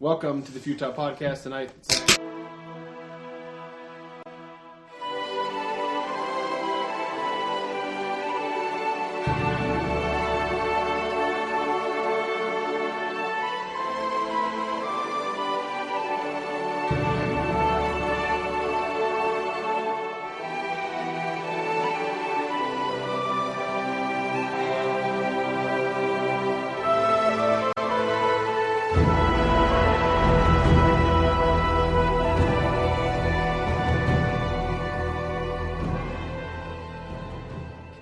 [0.00, 1.72] Welcome to the Futile Podcast tonight.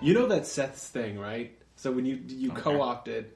[0.09, 1.53] You know that Seth's thing, right?
[1.77, 2.63] So when you you Okay.
[2.63, 3.31] co-opted,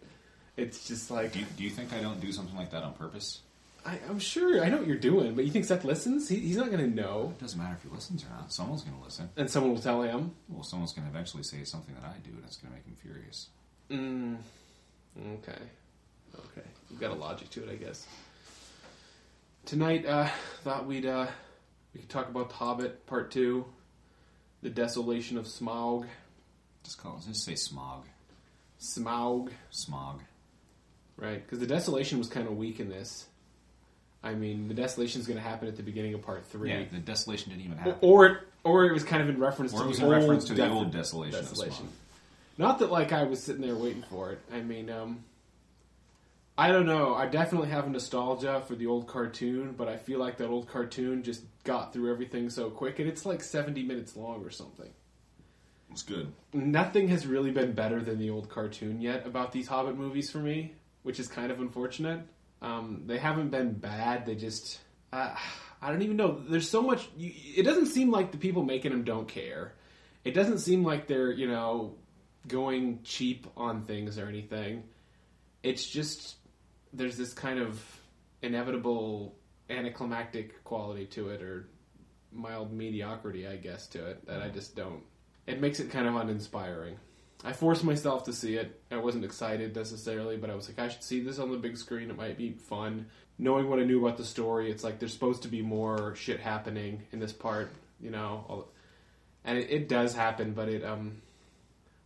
[0.56, 2.94] it's just like Do you, do you think I don't do something like that on
[2.94, 3.40] purpose?
[3.84, 6.28] I, I'm sure I know what you're doing, but you think Seth listens?
[6.30, 8.52] He, he's not going to know, It doesn't matter if he listens or not.
[8.52, 9.28] Someone's going to listen.
[9.36, 10.34] and someone will tell him.
[10.48, 12.86] Well, someone's going to eventually say something that I do, and it's going to make
[12.86, 13.48] him furious.
[13.90, 14.36] Mm,
[15.40, 15.62] okay,
[16.34, 18.06] okay, you've got a logic to it, I guess.
[19.66, 20.28] Tonight, uh,
[20.64, 21.26] thought we'd uh,
[21.92, 23.66] we could talk about The Hobbit Part Two,
[24.62, 26.06] the desolation of Smaug.
[26.84, 27.26] Just call it.
[27.28, 28.04] Just say smog.
[28.80, 30.20] Smaug, Smog.
[31.16, 31.40] right?
[31.40, 33.26] Because the desolation was kind of weak in this.
[34.24, 36.70] I mean, the desolation is going to happen at the beginning of Part Three.
[36.70, 37.94] Yeah, the desolation didn't even happen.
[38.00, 40.10] or it, or it was kind of in reference Or to it was the in
[40.10, 41.74] reference to the old desolation, desolation.
[41.76, 41.88] smog.
[42.58, 44.40] Not that like I was sitting there waiting for it.
[44.52, 45.24] I mean, um,
[46.58, 47.14] I don't know.
[47.14, 50.68] I definitely have a nostalgia for the old cartoon, but I feel like that old
[50.68, 54.90] cartoon just got through everything so quick, and it's like seventy minutes long or something.
[55.92, 56.32] It's good.
[56.52, 60.38] Nothing has really been better than the old cartoon yet about these Hobbit movies for
[60.38, 62.20] me, which is kind of unfortunate.
[62.62, 64.24] Um, they haven't been bad.
[64.24, 64.80] They just,
[65.12, 65.34] uh,
[65.82, 66.40] I don't even know.
[66.48, 67.08] There's so much.
[67.16, 69.74] You, it doesn't seem like the people making them don't care.
[70.24, 71.96] It doesn't seem like they're, you know,
[72.48, 74.84] going cheap on things or anything.
[75.62, 76.36] It's just
[76.92, 77.82] there's this kind of
[78.42, 79.34] inevitable
[79.68, 81.68] anticlimactic quality to it, or
[82.32, 85.02] mild mediocrity, I guess, to it that I just don't.
[85.46, 86.96] It makes it kind of uninspiring.
[87.44, 88.80] I forced myself to see it.
[88.90, 91.76] I wasn't excited necessarily, but I was like, I should see this on the big
[91.76, 92.10] screen.
[92.10, 93.06] It might be fun.
[93.38, 96.38] Knowing what I knew about the story, it's like there's supposed to be more shit
[96.38, 98.66] happening in this part, you know.
[99.44, 101.22] And it, it does happen, but it um,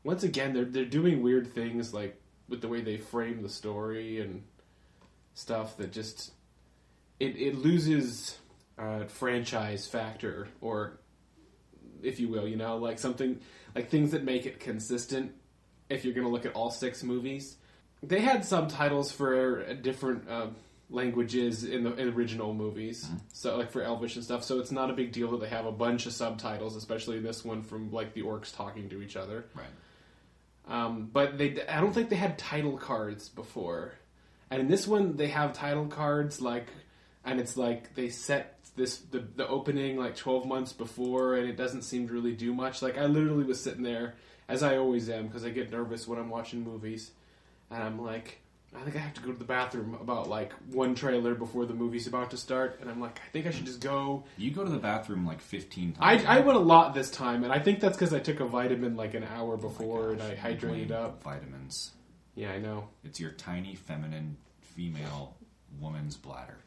[0.07, 2.19] once again they're they're doing weird things like
[2.49, 4.45] with the way they frame the story and
[5.35, 6.33] stuff that just
[7.19, 8.39] it it loses
[8.79, 10.99] uh, franchise factor or
[12.07, 13.41] if you will, you know, like something
[13.75, 15.33] like things that make it consistent.
[15.89, 17.57] If you're going to look at all six movies,
[18.03, 20.49] they had subtitles for uh, different uh,
[20.91, 24.45] languages in the in original movies, so like for Elvish and stuff.
[24.45, 27.45] So it's not a big deal that they have a bunch of subtitles, especially this
[27.45, 29.47] one from like the orcs talking to each other.
[29.55, 29.67] Right.
[30.69, 33.95] Um, but they, I don't think they had title cards before,
[34.51, 36.69] and in this one they have title cards like,
[37.25, 41.57] and it's like they set this the, the opening like twelve months before, and it
[41.57, 42.83] doesn't seem to really do much.
[42.83, 44.15] Like I literally was sitting there,
[44.49, 47.11] as I always am, because I get nervous when I'm watching movies,
[47.71, 48.41] and I'm like,
[48.75, 51.75] I think I have to go to the bathroom about like one trailer before the
[51.75, 54.25] movie's about to start, and I'm like, I think I should just go.
[54.37, 56.29] You go to the bathroom like 15 I, times.
[56.29, 58.97] I went a lot this time, and I think that's because I took a vitamin
[58.97, 61.23] like an hour Oh before and I hydrated up.
[61.23, 61.93] Vitamins.
[62.35, 62.89] Yeah, I know.
[63.03, 65.37] It's your tiny, feminine, female
[65.81, 66.59] woman's bladder.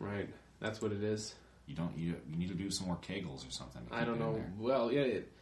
[0.00, 0.28] Right.
[0.62, 1.34] That's what it is.
[1.66, 1.96] You don't.
[1.98, 3.82] You, you need to do some more Kegels or something.
[3.90, 4.40] I don't know.
[4.58, 5.02] Well, yeah.
[5.02, 5.32] It,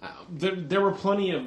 [0.00, 1.44] uh, there, there were plenty of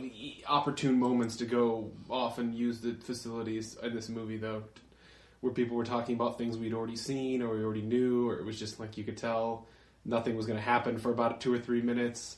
[0.49, 4.63] opportune moments to go off and use the facilities in this movie, though,
[5.39, 8.45] where people were talking about things we'd already seen or we already knew, or it
[8.45, 9.67] was just like you could tell
[10.03, 12.37] nothing was going to happen for about two or three minutes.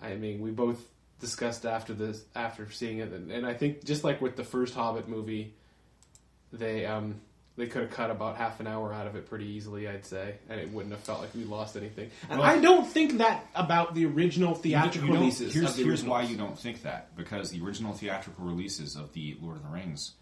[0.00, 0.80] I mean, we both
[1.20, 4.74] discussed after this, after seeing it, and, and I think just like with the first
[4.74, 5.54] Hobbit movie,
[6.52, 7.20] they um,
[7.56, 10.34] they could have cut about half an hour out of it pretty easily, I'd say,
[10.48, 12.10] and it wouldn't have felt like we lost anything.
[12.28, 15.54] And Well- I don't think that about the original You don't- theatrical you don't- releases.
[15.54, 19.36] Here's, the here's why you don't think that because the original theatrical releases of the
[19.40, 20.12] Lord of the Rings,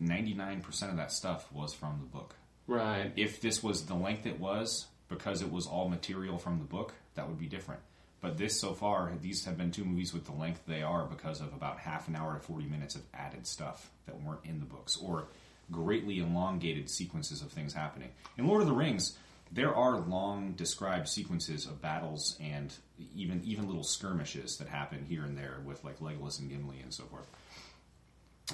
[0.00, 2.34] 99% of that stuff was from the book.
[2.66, 3.12] right.
[3.16, 6.94] If this was the length it was because it was all material from the book,
[7.14, 7.80] that would be different.
[8.20, 11.40] But this so far, these have been two movies with the length they are because
[11.42, 14.66] of about half an hour to 40 minutes of added stuff that weren't in the
[14.66, 15.28] books or
[15.70, 18.10] greatly elongated sequences of things happening.
[18.36, 19.16] In Lord of the Rings,
[19.52, 22.74] there are long described sequences of battles and
[23.14, 26.92] even even little skirmishes that happen here and there with like Legolas and Gimli and
[26.92, 27.26] so forth.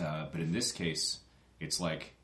[0.00, 1.18] Uh, but in this case,
[1.58, 2.14] it's like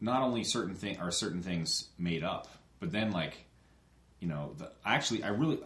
[0.00, 2.48] not only certain thing are certain things made up,
[2.80, 3.44] but then like
[4.24, 5.58] you know, the, actually, I really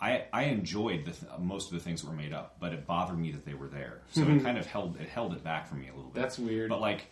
[0.00, 2.86] I I enjoyed the th- most of the things that were made up, but it
[2.86, 4.02] bothered me that they were there.
[4.12, 6.20] So it kind of held it held it back for me a little bit.
[6.20, 6.68] That's weird.
[6.68, 7.06] But like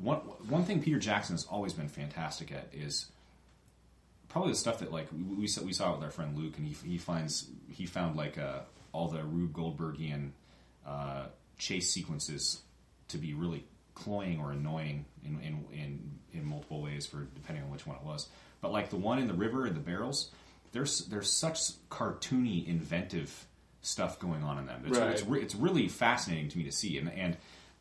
[0.00, 0.18] one
[0.48, 3.06] one thing Peter Jackson has always been fantastic at is
[4.28, 6.66] probably the stuff that like we, we saw we saw with our friend Luke, and
[6.66, 8.60] he he finds he found like uh,
[8.92, 10.30] all the Rube Goldbergian
[10.86, 11.26] uh,
[11.58, 12.60] chase sequences
[13.08, 13.64] to be really
[13.94, 18.02] cloying or annoying in, in in in multiple ways for depending on which one it
[18.02, 18.28] was.
[18.60, 20.30] But like the one in the river and the barrels,
[20.76, 21.58] there's there's such
[21.88, 23.46] cartoony, inventive
[23.80, 24.82] stuff going on in them.
[24.86, 25.10] It's, Right.
[25.10, 27.36] it's, re- it's really fascinating to me to see, and and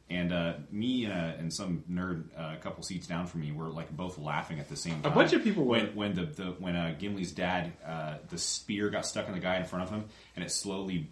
[0.10, 3.52] and uh, me and, uh, and some nerd uh, a couple seats down from me
[3.52, 5.12] were like both laughing at the same time.
[5.12, 5.72] A bunch of people were.
[5.72, 9.40] when when the, the when uh, Gimli's dad uh, the spear got stuck in the
[9.40, 10.06] guy in front of him,
[10.36, 11.10] and it slowly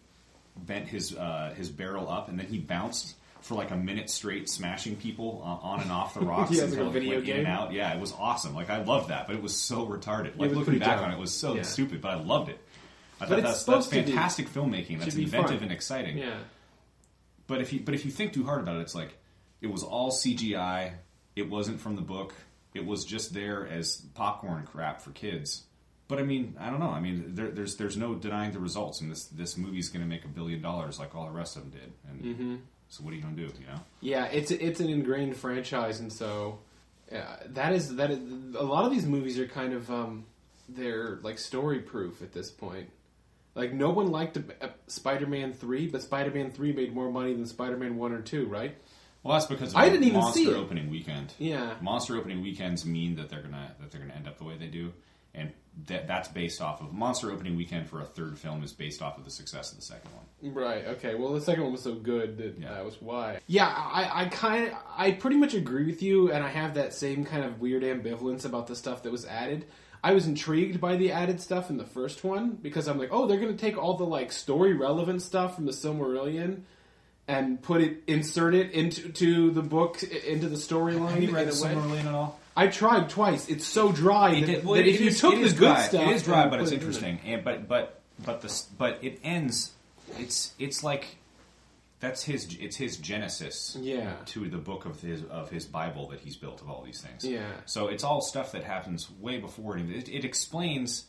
[0.56, 4.49] bent his uh, his barrel up, and then he bounced for like a minute straight,
[4.49, 7.47] smashing people uh, on and off the rocks Yeah, until like a video in and
[7.47, 7.71] out.
[7.73, 8.55] Yeah, it was awesome.
[8.55, 10.37] Like I loved that, but it was so retarded.
[10.37, 11.05] Like looking back dumb.
[11.05, 11.61] on it, it was so Yeah.
[11.61, 12.57] stupid, but I loved it.
[13.21, 14.99] I But thought that's, that's to be- fantastic filmmaking.
[14.99, 15.63] That's inventive fun.
[15.63, 16.17] and exciting.
[16.17, 16.37] Yeah.
[17.47, 19.17] But if you but if you think too hard about it, it's like
[19.61, 20.93] it was all CGI.
[21.35, 22.33] It wasn't from the book.
[22.73, 25.63] It was just there as popcorn crap for kids.
[26.07, 26.89] But I mean, I don't know.
[26.89, 30.07] I mean, there, there's there's no denying the results, and this this movie's going to
[30.09, 31.91] make a billion dollars like all the rest of them did.
[32.09, 32.55] And Mm-hmm.
[32.93, 33.51] So, what are you going to do?
[33.59, 33.79] You know?
[34.01, 36.59] Yeah, it's it's an ingrained franchise, and so
[37.11, 38.19] yeah, that is that is
[38.55, 40.25] a lot of these movies are kind of um,
[40.69, 42.91] they're like story proof at this point.
[43.55, 47.97] Like no one liked uh, Spider-Man three, but Spider-Man three made more money than Spider-Man
[47.97, 48.77] one or two, right?
[49.23, 50.55] Well, that's because of I didn't even monster see it.
[50.55, 51.33] opening weekend.
[51.39, 51.73] Yeah.
[51.81, 54.67] monster opening weekends mean that they're gonna that they're gonna end up the way they
[54.67, 54.93] do,
[55.33, 55.51] and
[55.87, 59.17] that that's based off of monster opening weekend for a third film is based off
[59.17, 60.53] of the success of the second one.
[60.53, 60.85] Right.
[60.85, 61.15] Okay.
[61.15, 62.73] Well, the second one was so good that Yeah.
[62.73, 63.39] that was why.
[63.47, 66.93] Yeah, I, I kind of, I pretty much agree with you, and I have that
[66.93, 69.65] same kind of weird ambivalence about the stuff that was added.
[70.03, 73.25] I was intrigued by the added stuff in the first one because I'm like, oh,
[73.25, 76.61] they're going to take all the like story relevant stuff from the Silmarillion
[77.27, 81.11] and put it, insert it into to the book, into the storyline.
[81.11, 81.53] Have you read in the.
[81.55, 82.37] Silmarillion at all?
[82.55, 83.50] I tried twice.
[83.50, 85.81] It's so dry that, It- well, that it if you is- took the good dry.
[85.88, 87.19] stuff, it is dry, but it's it in interesting.
[87.25, 89.71] And but but but this but it ends.
[90.19, 91.17] It's it's like
[92.00, 93.75] that's his it's his genesis.
[93.79, 94.11] Yeah.
[94.27, 97.25] To the book of his of his Bible that he's built of all these things.
[97.25, 97.47] Yeah.
[97.65, 99.89] So it's all stuff that happens way before it.
[99.89, 101.05] It, it explains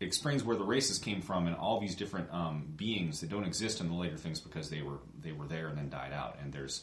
[0.00, 3.80] explains where the races came from and all these different um, beings that don't exist
[3.80, 6.36] in the later things because they were they were there and then died out.
[6.42, 6.82] And there's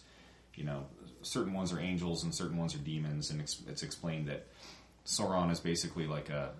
[0.56, 0.85] you know
[1.23, 4.47] certain ones are angels and certain ones are demons, and it's, it's explained that
[5.05, 6.51] Sauron is basically like a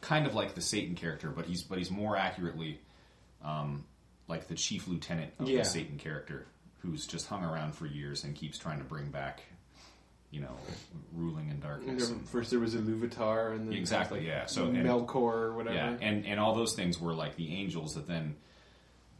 [0.00, 2.78] kind of like the Satan character, but he's but he's more accurately
[3.44, 3.84] um,
[4.28, 5.58] like the chief lieutenant of Yeah.
[5.58, 6.46] the Satan character,
[6.80, 9.42] who's just hung around for years and keeps trying to bring back,
[10.30, 10.56] you know,
[11.14, 12.10] ruling in darkness.
[12.10, 14.46] and- First, there was Iluvatar, and then Exactly, like yeah.
[14.46, 15.74] So, and- Melkor or whatever.
[15.76, 18.36] yeah, and and all those things were like the angels that then,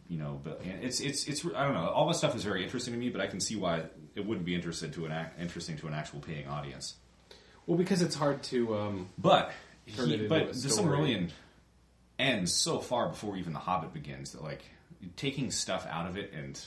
[0.08, 1.88] you know, but it's it's it's I don't know.
[1.88, 3.84] All this stuff is very interesting to me, but I can see why
[4.15, 6.95] it wouldn't be interested to an ac- interesting to an actual paying audience.
[7.67, 8.77] Well, because it's hard to.
[8.77, 9.53] Um, But
[9.97, 10.89] Turn he, it into but a the story.
[10.89, 11.31] Silmarillion
[12.19, 14.62] ends so far before even the Hobbit begins that like
[15.17, 16.61] taking stuff out of it and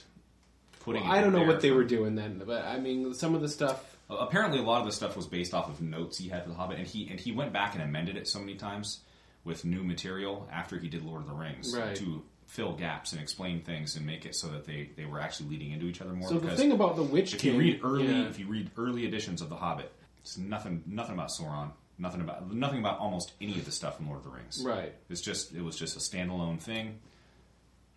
[0.81, 1.03] putting.
[1.03, 3.41] I it don't know there what they were doing then, but I mean, some of
[3.41, 3.89] the stuff.
[4.09, 6.55] Apparently, a lot of the stuff was based off of notes he had for the
[6.55, 8.99] Hobbit, and he and he went back and amended it so many times
[9.43, 11.95] with new material after he did Lord of the Rings Right.
[11.97, 15.49] to fill gaps and explain things and make it so that they, they were actually
[15.49, 16.29] leading into each other more.
[16.29, 18.29] So the thing about the Witch if King, you read early, yeah.
[18.29, 19.91] if you read early editions of the Hobbit,
[20.21, 24.05] it's nothing nothing about Sauron, nothing about nothing about almost any of the stuff in
[24.05, 24.61] Lord of the Rings.
[24.63, 24.93] right?
[25.09, 26.99] It's just it was just a standalone thing.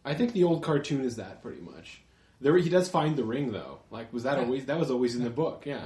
[0.06, 2.00] I think the old cartoon is that pretty much.
[2.40, 3.80] There, he does find the ring though.
[3.90, 4.44] Like, was that Yeah.
[4.44, 4.64] always?
[4.66, 5.84] That was always in the book, yeah.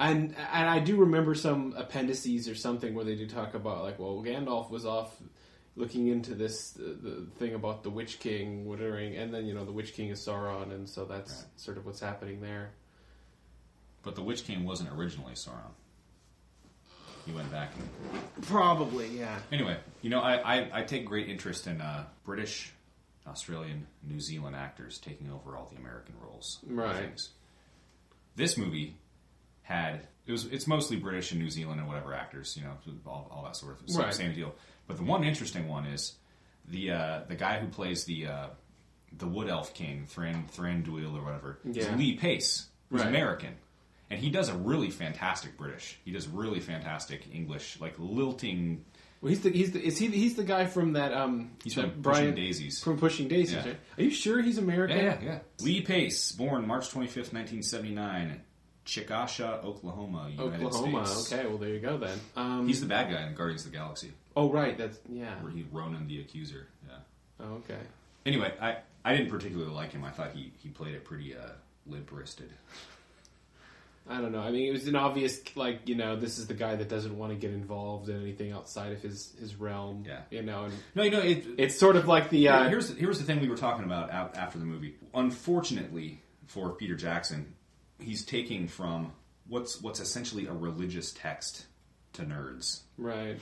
[0.00, 4.00] And and I do remember some appendices or something where they do talk about like,
[4.00, 5.16] well, Gandalf was off
[5.76, 9.64] looking into this uh, the thing about the Witch King, whatever, and then you know
[9.64, 11.44] the Witch King is Sauron, and so that's Right.
[11.60, 12.72] sort of what's happening there.
[14.02, 15.72] But the Witch King wasn't originally Sauron.
[17.24, 19.38] He went back and Probably, yeah.
[19.52, 22.72] Anyway, you know, I, I, I take great interest in uh, British,
[23.28, 26.58] Australian, New Zealand actors taking over all the American roles.
[26.66, 27.16] Right.
[28.34, 28.96] This movie
[29.62, 32.76] had it was it's mostly British and New Zealand and whatever actors, you know,
[33.06, 34.14] all, all that sort of same, Right.
[34.14, 34.54] same deal.
[34.86, 36.14] But the one interesting one is
[36.68, 38.46] the uh, the guy who plays the uh,
[39.18, 43.08] the Wood Elf King, Thran Thranduil or whatever, is Lee Pace, who's Right.
[43.08, 43.54] American.
[44.10, 45.98] And he does a really fantastic British.
[46.04, 48.84] He does really fantastic English, like lilting
[49.22, 51.92] Well, he's the he's the is he he's the guy from that um He's that
[51.92, 52.80] from Brian Pushing Daisies.
[52.82, 53.54] from Pushing Daisies.
[53.54, 53.66] Yeah.
[53.66, 53.78] Right?
[53.98, 54.98] Are you sure he's American?
[54.98, 55.38] Yeah, yeah, yeah.
[55.60, 58.42] Lee Pace, born March 25th, 1979,
[58.86, 61.06] Chickasha, Oklahoma, United Oklahoma.
[61.06, 61.32] States.
[61.32, 62.18] Okay, well there you go then.
[62.36, 65.34] Um, He's the bad guy in Guardians of the Galaxy, oh right, that's yeah.
[65.40, 66.66] where he's Ronan the Accuser.
[66.88, 66.96] Yeah.
[67.40, 67.78] Oh, okay.
[68.26, 70.04] Anyway, I, I didn't particularly like him.
[70.04, 71.50] I thought he, he played it pretty uh,
[71.86, 72.50] limp wristed.
[74.08, 74.40] I don't know.
[74.40, 77.16] I mean, it was an obvious like you know this is the guy that doesn't
[77.16, 80.04] want to get involved in anything outside of his his realm.
[80.06, 80.22] Yeah.
[80.30, 83.18] you know, and No, you know, it, it's sort of like the uh, here's here's
[83.20, 84.96] the thing we were talking about after the movie.
[85.14, 87.54] Unfortunately for Peter Jackson,
[88.02, 89.12] he's taking from
[89.48, 91.66] what's what's essentially a religious text
[92.14, 92.80] to nerds.
[92.98, 93.38] right.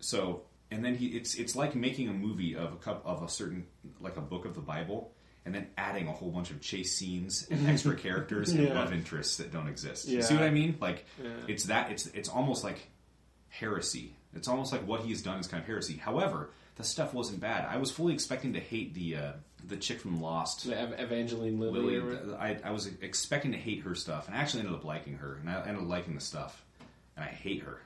[0.00, 3.28] So, and then he it's it's like making a movie of a cup of a
[3.28, 3.66] certain
[4.00, 5.12] like a book of the Bible.
[5.44, 9.38] And then adding a whole bunch of chase scenes and extra characters and love interests
[9.38, 10.06] that don't exist.
[10.06, 10.22] You Yeah.
[10.24, 10.76] see what I mean?
[10.80, 11.30] Like Yeah.
[11.48, 12.78] it's that it's it's almost like
[13.48, 14.14] heresy.
[14.34, 15.96] It's almost like what he's done is kind of heresy.
[15.96, 17.66] However, the stuff wasn't bad.
[17.66, 19.32] I was fully expecting to hate the uh,
[19.66, 22.00] the chick from Lost, Ev- Evangeline Lilly.
[22.38, 25.38] I, I was expecting to hate her stuff, and I actually ended up liking her,
[25.40, 26.64] and I ended up liking the stuff.
[27.16, 27.80] And I hate her.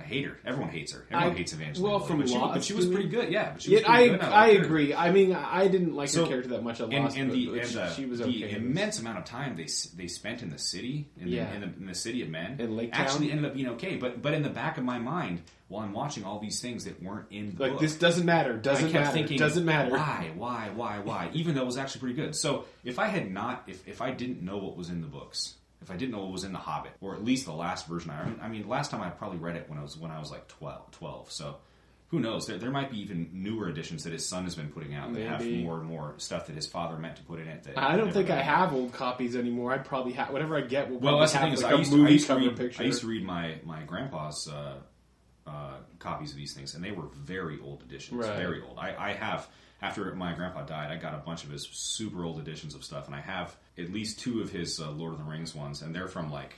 [0.00, 0.38] I hate her.
[0.44, 1.04] Everyone hates her.
[1.10, 1.90] Everyone I- hates Evangeline.
[1.90, 3.30] well, Lilly, from but she, but she was pretty good.
[3.30, 4.20] Yeah, but she was pretty I good.
[4.22, 4.62] I her.
[4.62, 4.94] agree.
[4.94, 6.80] I mean, I didn't like So- her character that much.
[6.80, 9.24] I and, lost, and but, the and she, the, she was the immense amount of
[9.24, 11.48] time they they spent in the city in, Yeah.
[11.50, 13.96] the, in, the, in the city of men In Lake actually ended up being okay.
[13.96, 17.02] But but in the back of my mind, while I'm watching all these things that
[17.02, 18.54] weren't in the like book, this doesn't matter.
[18.56, 19.12] Doesn't I kept matter.
[19.16, 19.90] thinking, doesn't matter.
[19.92, 21.30] Why, why, why, why?
[21.34, 22.34] Even though it was actually pretty good.
[22.34, 25.54] So if I had not, if if I didn't know what was in the books,
[25.82, 28.10] if I didn't know what was in the Hobbit, or at least the last version,
[28.10, 30.30] I, I mean, last time I probably read it when I was when I was
[30.30, 31.56] like 12, 12 So
[32.08, 32.46] who knows?
[32.46, 35.22] There, there might be even newer editions that his son has been putting out that
[35.22, 37.62] have more and more stuff that his father meant to put in it.
[37.62, 39.72] That I don't think I have old copies anymore.
[39.72, 40.90] I'd probably have whatever I get.
[40.90, 42.26] Will Well, probably that's the have thing is, like I a used, to, I, used
[42.26, 42.82] to read, picture.
[42.82, 44.74] I used to read my my grandpa's uh,
[45.46, 48.36] uh, copies of these things, and they were very old editions, Right.
[48.36, 48.76] very old.
[48.78, 49.48] I, I have
[49.82, 53.06] after my grandpa died, I got a bunch of his super old editions of stuff,
[53.06, 55.94] and I have at least two of his uh, Lord of the Rings ones, and
[55.94, 56.54] they're from like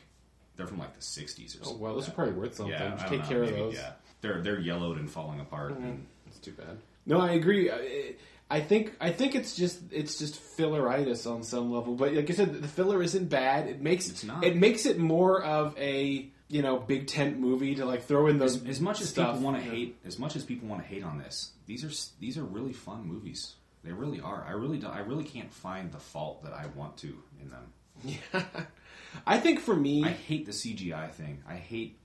[0.56, 1.80] they're from like the '60s or oh something.
[1.80, 2.72] well, those are probably worth something.
[2.74, 3.74] yeah, Just I take don't care know, of maybe, those.
[3.74, 5.72] Yeah, they're they're yellowed and falling apart.
[5.76, 6.78] and- It's too bad.
[7.06, 7.70] No, I agree.
[7.70, 8.14] I-
[8.50, 11.94] I think I think it's just it's just filleritis on some level.
[11.94, 13.66] But like I said, the filler isn't bad.
[13.66, 14.44] It makes It's not.
[14.44, 18.36] it makes it more of a you know big tent movie to like throw in
[18.38, 19.36] those as, as much as stuff.
[19.36, 21.90] people want to hate, as much as people want to hate on this, these are
[22.20, 23.54] these are really fun movies.
[23.84, 24.44] They really are.
[24.46, 27.72] I really don't, I really can't find the fault that I want to in them.
[28.04, 28.42] Yeah,
[29.26, 31.42] I think for me, I hate the CGI thing.
[31.48, 31.98] I hate,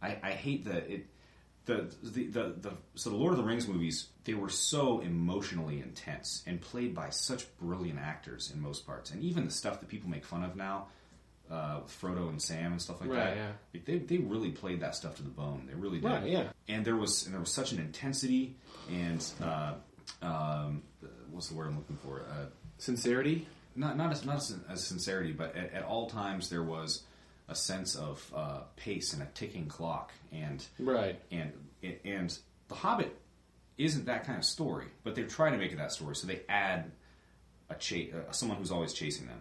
[0.00, 1.06] I, I hate the it,
[1.66, 4.08] the, the the the so the Lord of the Rings movies.
[4.24, 9.10] They were so emotionally intense and played by such brilliant actors in most parts.
[9.10, 10.88] And even the stuff that people make fun of now,
[11.50, 13.36] uh, with Frodo and Sam and stuff like Right, that.
[13.36, 13.50] yeah.
[13.74, 15.66] like, they they really played that stuff to the bone.
[15.68, 16.06] They really did.
[16.10, 16.44] Right, yeah.
[16.68, 18.56] And there was and there was such an intensity
[18.90, 19.74] and uh,
[20.22, 20.82] um,
[21.32, 22.20] what's the word I'm looking for?
[22.20, 22.46] Uh,
[22.78, 23.46] sincerity.
[23.76, 24.36] not not as not
[24.68, 27.02] as, sincerity, but at, at all times there was
[27.48, 31.20] a sense of uh, pace and a ticking clock, and Right.
[31.30, 31.52] and
[32.04, 32.36] and
[32.68, 33.16] the Hobbit
[33.78, 36.40] isn't that kind of story, but they're trying to make it that story, so they
[36.48, 36.90] add
[37.70, 39.40] a cha- uh, someone who's always chasing them.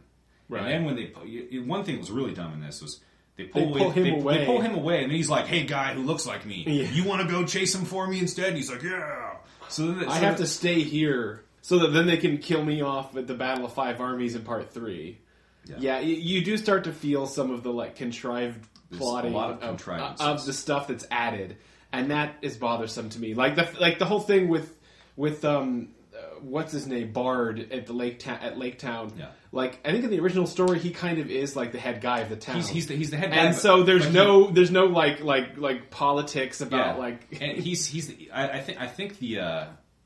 [0.50, 0.62] Right.
[0.62, 2.82] And then when they pu- you- you- one thing that was really dumb in this
[2.82, 3.00] was.
[3.36, 4.38] They pull, They away, pull him they, away.
[4.40, 6.90] They pull him away, and he's like, "Hey, guy who looks like me, Yeah.
[6.90, 9.36] you want to go chase him for me instead?" And he's like, "Yeah."
[9.70, 13.14] So then, I have to stay here so that then they can kill me off
[13.18, 15.20] at the Battle of Five Armies in Part Three.
[15.66, 15.76] Yeah.
[15.80, 19.62] Yeah, you, you do start to feel some of the like contrived There's plotting lot
[19.62, 21.58] of of, of the stuff that's added,
[21.92, 23.34] and that is bothersome to me.
[23.34, 24.74] Like the like the whole thing with
[25.18, 29.12] with um uh, what's his name Bard at the Lake Ta- at Lake Town.
[29.20, 29.26] Yeah.
[29.52, 32.20] Like I think in the original story he kind of is like the head guy
[32.20, 32.56] of the town.
[32.56, 34.72] He's, he's the he's the head guy, and but- so there's but he- no there's
[34.72, 37.02] no like like like politics about Yeah.
[37.02, 39.66] like and he's he's the, I, I think I think the uh,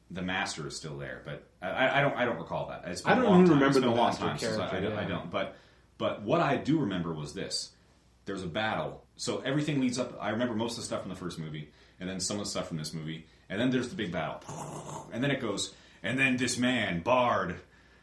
[0.10, 2.84] the master is still there, but I, I don't I don't recall that.
[2.88, 3.56] It's been I don't a long even time.
[3.60, 5.08] remember It's been the a long master time since I, I, character, don't- I yeah.
[5.08, 5.32] don't.
[5.32, 5.56] But
[5.98, 7.72] but what I do remember was this:
[8.25, 10.18] there's a battle, so everything leads up.
[10.20, 12.50] I remember most of the stuff from the first movie, and then some of the
[12.50, 14.41] stuff from this movie, and then there's the big battle,
[15.13, 17.58] and then it goes, and then this man Bard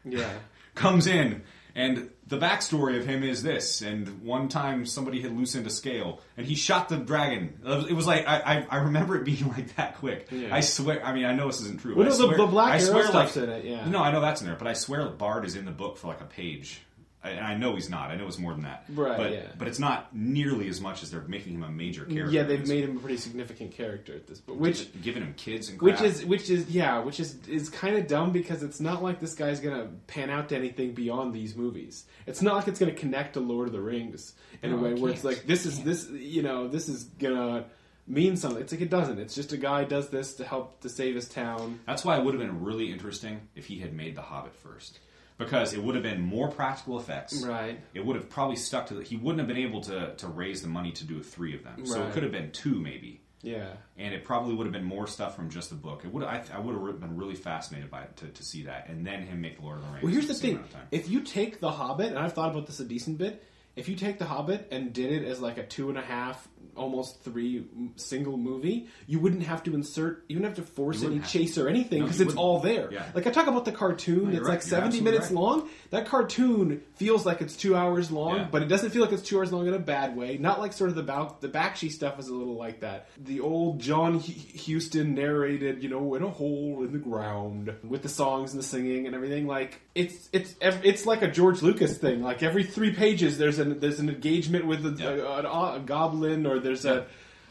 [0.05, 0.29] yeah.
[0.75, 1.43] comes in
[1.75, 6.19] and the backstory of him is this and one time somebody had loosened a scale
[6.37, 7.59] and he shot the dragon
[7.89, 10.53] it was like i, I, I remember it being like that quick Yeah.
[10.55, 12.47] i swear i mean i know this isn't true Well, but no, I the- the
[12.47, 13.89] Black I Arrow swear stuff's like, in it, yeah.
[13.89, 16.07] no i know that's in there but i swear bard is in the book for
[16.07, 16.88] like a page I-
[17.23, 18.11] and I know he's not.
[18.11, 18.85] I know it's more than that.
[18.89, 19.41] Right, But, yeah.
[19.57, 22.31] but it's not nearly as much as they're making him a major character.
[22.31, 24.59] Yeah, they've made him a pretty significant character at this point.
[24.59, 28.07] Which giving him kids and which is which is yeah, which is is kind of
[28.07, 32.05] dumb because it's not like this guy's gonna pan out to anything beyond these movies.
[32.25, 34.91] It's not like it's gonna connect to Lord of the Rings in No, a way
[34.91, 37.65] it where it's like this is this you know this is gonna
[38.07, 38.61] mean something.
[38.61, 39.19] It's like it doesn't.
[39.19, 41.79] It's just a guy does this to help to save his town.
[41.85, 44.99] That's why it would have been really interesting if he had made The Hobbit first.
[45.39, 47.43] Because it would have been more practical effects.
[47.43, 47.79] Right.
[47.95, 49.03] It would have probably stuck to the.
[49.03, 51.85] He wouldn't have been able to, to raise the money to do three of them.
[51.85, 52.09] So Right.
[52.09, 53.21] it could have been two, maybe.
[53.41, 53.69] Yeah.
[53.97, 56.03] And it probably would have been more stuff from just the book.
[56.03, 58.89] It would I, I would have been really fascinated by it to, to see that.
[58.89, 60.03] And then him make The Lord of the Rings.
[60.03, 62.81] Well, here's the same thing: if you take The Hobbit, and I've thought about this
[62.81, 63.41] a decent bit,
[63.77, 66.45] if you take The Hobbit and did it as like a two and a half,
[66.75, 71.19] almost three single movie, you wouldn't have to insert, you wouldn't have to force any
[71.19, 72.39] chase or anything because you it's wouldn't.
[72.39, 72.89] all there.
[72.91, 73.05] Yeah.
[73.13, 74.53] Like I talk about the cartoon No, that's you're like.
[74.61, 75.33] You're 70 minutes right.
[75.35, 75.69] long.
[75.91, 78.47] That cartoon feels like it's two hours long, Yeah.
[78.51, 80.37] but it doesn't feel like it's two hours long in a bad way.
[80.37, 83.07] Not like sort of the Bal- the Bakshi stuff is a little like that.
[83.17, 88.01] The old John Hu- Huston narrated, you know, in a hole in the ground with
[88.03, 89.47] the songs and the singing and everything.
[89.47, 92.21] Like it's it's it's like a George Lucas thing.
[92.21, 95.09] Like every three pages, there's an there's an engagement with a, Yeah.
[95.09, 97.05] a, a- a goblin or there's a.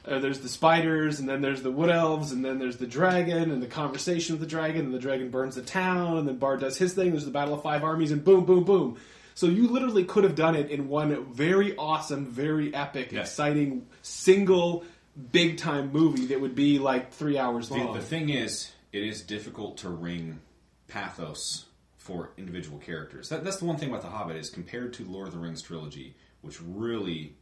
[0.07, 3.51] Uh, there's the spiders, and then there's the wood elves, and then there's the dragon,
[3.51, 6.61] and the conversation with the dragon, and the dragon burns the town, and then Bard
[6.61, 7.11] does his thing.
[7.11, 8.97] There's the battle of five armies, and boom, boom, boom.
[9.35, 13.21] So you literally could have done it in one very awesome, very epic, Yeah.
[13.21, 14.85] exciting, single,
[15.31, 17.93] big time movie that would be like three hours The, long.
[17.95, 20.41] the thing is, it is difficult to wring
[20.87, 23.29] pathos for individual characters.
[23.29, 25.61] That, that's the one thing about The Hobbit is compared to Lord of the Rings
[25.61, 27.35] trilogy, which really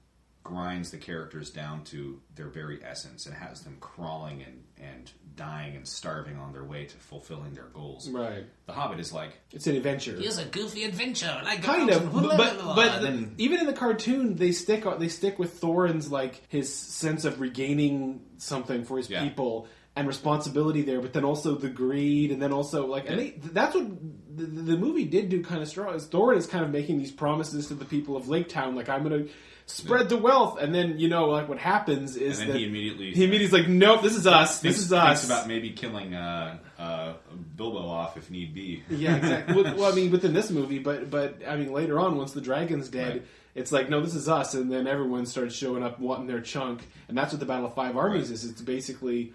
[0.47, 5.77] grinds the characters down to their very essence and has them crawling and, and dying
[5.77, 8.09] and starving on their way to fulfilling their goals.
[8.09, 8.45] right.
[8.67, 10.17] The Hobbit is like, It's an adventure.
[10.19, 11.35] Here's a goofy adventure.
[11.39, 13.73] and I go kind of, but but, blah, blah, but and then- even in the
[13.75, 19.11] cartoon, they stick they stick with Thorin's like his sense of regaining something for his
[19.11, 19.23] Yeah.
[19.25, 23.31] people and responsibility there, but then also the greed, and then also like and they,
[23.31, 23.89] that's what
[24.37, 25.95] the, the movie did do kind of strong.
[25.95, 28.89] Is Thorin is kind of making these promises to the people of Lake Town, like
[28.91, 29.29] I'm going
[29.67, 32.67] spread the wealth, and then you know like what happens is and then that he
[32.67, 35.25] immediately he immediately like nope, this is us, this is us.
[35.27, 37.15] about maybe killing uh, uh,
[37.57, 38.83] Bilbo off if need be.
[38.89, 39.63] Yeah, exactly.
[39.63, 42.89] well, I mean, within this movie, but but I mean, later on, once the dragon's
[42.89, 43.27] dead, Right.
[43.55, 46.87] it's like, no, this is us, and then everyone starts showing up wanting their chunk,
[47.09, 48.35] and that's what the Battle of Five Armies Right.
[48.35, 48.45] is.
[48.45, 49.33] It's basically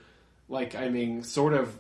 [0.50, 1.74] like, I mean, sort of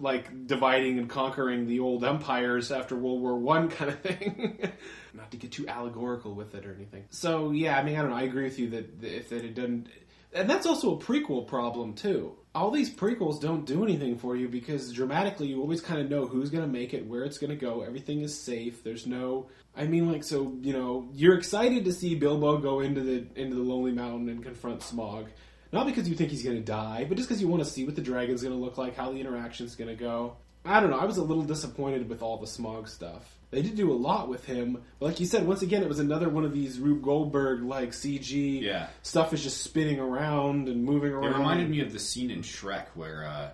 [0.00, 4.58] like dividing and conquering the old empires after World War One kind of thing.
[5.14, 7.04] Not to get too allegorical with it or anything.
[7.10, 8.16] So yeah, I mean, I don't know.
[8.16, 9.88] I agree with you that if that it doesn't,
[10.32, 12.36] and that's also a prequel problem too.
[12.54, 16.26] All these prequels don't do anything for you because dramatically you always kind of know
[16.26, 17.82] who's going to make it, where it's going to go.
[17.82, 18.82] Everything is safe.
[18.82, 19.48] There's no.
[19.76, 23.56] I mean, like, so you know, you're excited to see Bilbo go into the into
[23.56, 25.28] the Lonely Mountain and confront Smog,
[25.72, 27.84] not because you think he's going to die, but just because you want to see
[27.84, 30.36] what the dragon's going to look like, how the interaction's going to go.
[30.64, 30.98] I don't know.
[30.98, 33.36] I was a little disappointed with all the Smog stuff.
[33.50, 35.98] They did do a lot with him, but like you said, once again, it was
[35.98, 38.88] another one of these Rube Goldberg like CG Yeah.
[39.02, 41.32] stuff is just spinning around and moving around.
[41.32, 43.50] It reminded me of the scene in Shrek where uh,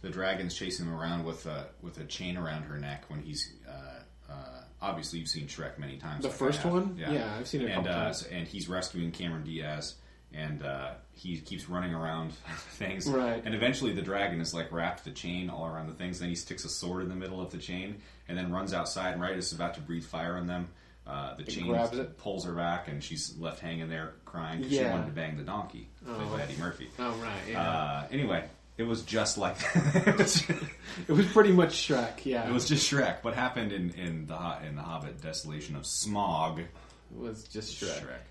[0.00, 3.52] the dragon's chasing him around with a with a chain around her neck when he's.
[3.68, 4.34] Uh, uh,
[4.80, 6.22] obviously, you've seen Shrek many times.
[6.22, 6.96] The like first one?
[6.98, 8.22] Yeah, I've seen it a and, couple uh, times.
[8.32, 9.96] And he's rescuing Cameron Diaz,
[10.34, 12.32] and uh, he keeps running around
[12.72, 13.06] things.
[13.06, 13.42] Right.
[13.44, 16.18] And eventually, the dragon is like wrapped the chain all around the things.
[16.20, 17.96] Then he sticks a sword in the middle of the chain,
[18.28, 19.12] and then runs outside.
[19.12, 20.68] And right as about to breathe fire on them.
[21.06, 21.66] Uh, the chain
[22.16, 25.42] pulls her back, and she's left hanging there crying because she wanted to bang the
[25.42, 26.88] donkey, played by Eddie Murphy.
[26.98, 27.60] Oh right, yeah.
[27.62, 28.44] Uh, anyway,
[28.78, 30.42] it was just like it, was,
[31.08, 32.24] it was pretty much Shrek.
[32.24, 33.22] Yeah, it was just Shrek.
[33.22, 36.60] What happened in in the in the Hobbit Desolation of Smog?
[36.60, 36.68] It
[37.10, 38.00] was just Shrek.
[38.00, 38.24] Shrek.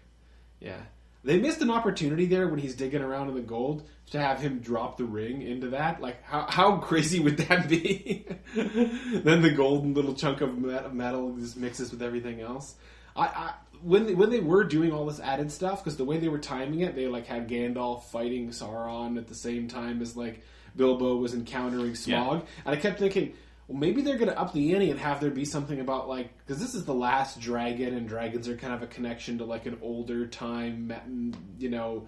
[0.59, 0.81] Yeah.
[1.23, 4.59] They missed an opportunity there when he's digging around in the gold to have him
[4.59, 6.01] drop the ring into that.
[6.01, 8.25] Like, how, how crazy would that be?
[8.55, 10.57] then the golden little chunk of
[10.93, 12.75] metal just mixes with everything else.
[13.15, 16.17] I, I when they, when they were doing all this added stuff, because the way
[16.17, 20.15] they were timing it, they like had Gandalf fighting Sauron at the same time as
[20.15, 20.41] like
[20.75, 23.33] Bilbo was encountering Smog, and I kept thinking,
[23.67, 26.37] well, maybe they're going to up the ante and have there be something about like
[26.39, 29.65] because this is the last dragon, and dragons are kind of a connection to like
[29.65, 32.07] an older time, you know,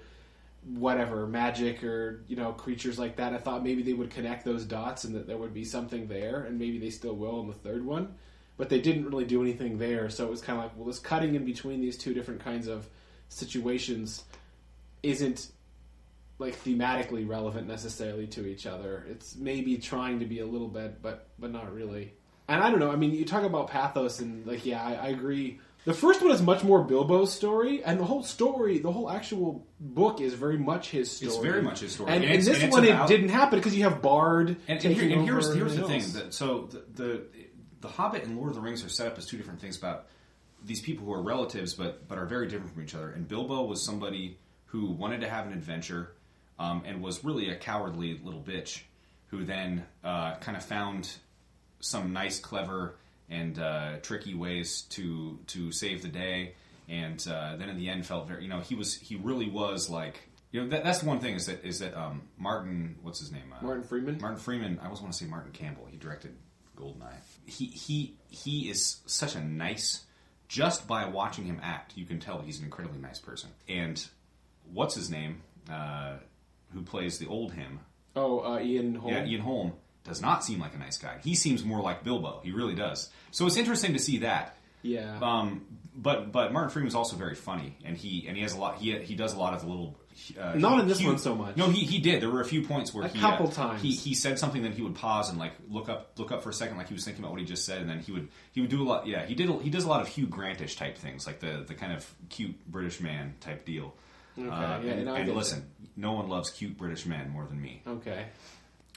[0.66, 3.34] whatever magic or you know creatures like that.
[3.34, 6.42] I thought maybe they would connect those dots and that there would be something there,
[6.42, 8.16] and maybe they still will in the third one.
[8.58, 11.00] But they didn't really do anything there, so it was kind of like, well, this
[11.00, 12.88] cutting in between these two different kinds of
[13.28, 14.24] situations
[15.04, 15.52] isn't
[16.38, 19.06] like thematically relevant necessarily to each other.
[19.10, 22.14] It's maybe trying to be a little bit, but but not really.
[22.48, 22.92] And I don't know.
[22.92, 25.60] I mean, you talk about pathos, and like, yeah, I, I agree.
[25.86, 29.68] The first one is much more Bilbo's story, and the whole story, the whole actual
[29.80, 31.32] book is very much his story.
[31.32, 32.12] It's very much his story.
[32.12, 34.84] And, And it's- this and one, about- it didn't happen because you have Bard And,
[34.84, 36.02] and, here- and here's here's the thing.
[36.14, 37.22] That, so the, the
[37.82, 40.08] the Hobbit and Lord of the Rings are set up as two different things about
[40.64, 43.12] these people who are relatives, but but are very different from each other.
[43.12, 46.15] And Bilbo was somebody who wanted to have an adventure
[46.60, 48.82] um, and was really a cowardly little bitch
[49.28, 51.12] who then uh, kind of found
[51.80, 52.96] some nice, clever,
[53.30, 56.54] and uh, tricky ways to to save the day.
[56.88, 59.90] And uh, then in the end, felt very you know he was he really was
[59.90, 63.20] like you know that, that's the one thing is that is that um, Martin what's
[63.20, 64.20] his name uh, Martin Freeman.
[64.22, 64.80] Martin Freeman.
[64.82, 65.88] I always want to say Martin Campbell.
[65.90, 66.36] He directed
[66.78, 67.18] Goldeneye.
[67.46, 70.06] He he he is such a nice
[70.48, 73.50] just by watching him act, you can tell he's an incredibly nice person.
[73.68, 74.04] And
[74.72, 75.42] what's his name?
[76.76, 77.80] Who plays the old him?
[78.16, 79.12] Oh, uh, Ian Holm.
[79.14, 81.18] Yeah, Ian Holm does not seem like a nice guy.
[81.24, 82.42] He seems more like Bilbo.
[82.44, 83.10] He really does.
[83.32, 84.56] So it's interesting to see that.
[84.84, 85.18] Yeah.
[85.20, 88.76] Um, but but Martin Freeman's also very funny, and he and he has a lot.
[88.78, 89.98] He he does a lot of the little.
[90.40, 91.58] Uh, Not in this cute- one so much.
[91.58, 92.22] No, he, he did.
[92.22, 93.82] There were a few points where A he couple uh, times.
[93.82, 96.50] he he said something that he would pause and like look up look up for
[96.50, 98.28] a second, like he was thinking about what he just said, and then he would
[98.52, 99.08] he would do a lot.
[99.08, 99.50] Yeah, he did.
[99.62, 102.56] He does a lot of Hugh Grantish type things, like the the kind of cute
[102.70, 103.94] British man type deal.
[104.38, 107.62] Okay, Uh, yeah, and no, and listen, no one loves cute British men more than
[107.62, 107.82] me.
[107.88, 108.26] okay.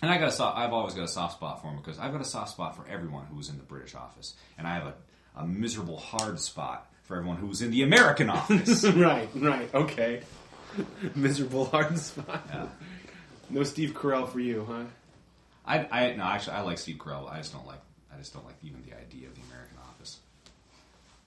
[0.01, 2.13] And I got a soft, I've always got a soft spot for him because I've
[2.13, 4.87] got a soft spot for everyone who was in the British office, and I have
[4.87, 4.95] a,
[5.37, 8.85] a miserable hard spot for everyone who was in the American office.
[8.95, 10.21] right, right, okay.
[11.17, 12.47] Miserable hard spot.
[12.49, 12.67] Yeah.
[13.51, 14.85] No Steve Carell for you, huh?
[15.67, 17.29] I, I no, actually, I like Steve Carell.
[17.31, 17.81] I just don't like,
[18.15, 20.19] I just don't like even the idea of the American office.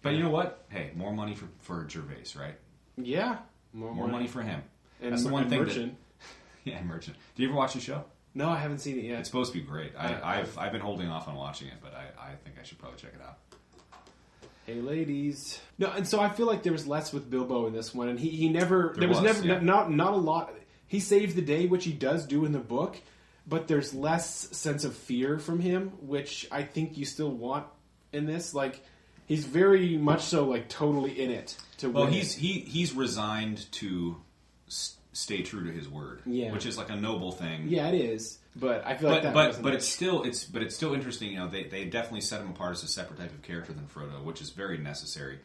[0.02, 0.64] But you know what?
[0.70, 2.56] Hey, more money for for Gervais, right?
[2.98, 3.38] Yeah.
[3.74, 4.62] More money for him.
[5.02, 5.92] and, That's the one thing that-
[6.64, 7.18] Yeah, Merchant.
[7.36, 8.04] Did you ever watch the show?
[8.34, 9.20] No, I haven't seen it yet.
[9.20, 9.94] It's supposed to be great.
[9.98, 12.64] I, I- I've I've been holding off on watching it, but I, I think I
[12.64, 13.38] should probably check it out.
[14.66, 15.60] Hey, ladies.
[15.80, 18.20] No, and so I feel like there was less with Bilbo in this one, and
[18.20, 19.60] he, he never there, was, was, never yeah.
[19.60, 20.54] not not a lot.
[20.88, 22.98] He saves the day, which he does do in the book,
[23.48, 27.66] but there's less sense of fear from him, which I think you still want
[28.14, 28.54] in this.
[28.54, 28.82] Like
[29.26, 32.14] he's very much so like totally in it to Well, win.
[32.14, 34.18] he's he he's resigned to
[34.68, 36.52] s- stay true to his word, Yeah.
[36.52, 37.68] which is like a noble thing.
[37.68, 38.38] yeah, it is.
[38.56, 40.94] But I feel like but that but wasn't- but it's still it's but it's still
[40.94, 41.32] interesting.
[41.32, 43.88] You know, they they definitely set him apart as a separate type of character than
[43.88, 45.40] Frodo, which is very necessary.